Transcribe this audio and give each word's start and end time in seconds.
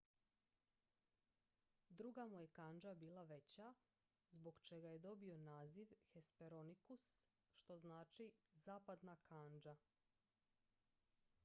"druga 1.89 2.23
mu 2.27 2.39
je 2.41 2.47
kandža 2.47 2.93
bila 2.95 3.23
veća 3.23 3.73
zbog 4.31 4.59
čega 4.61 4.87
je 4.87 4.99
dobio 4.99 5.37
naziv 5.37 5.91
hesperonychus 6.13 7.23
što 7.55 7.77
znači 7.79 8.31
"zapadna 8.53 9.15
kandža"". 9.15 9.75